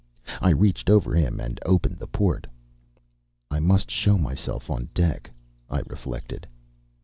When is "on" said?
4.71-4.89